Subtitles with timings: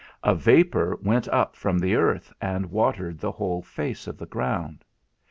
[0.23, 4.83] _A vapour went up from the earth, and watered the whole face of the ground.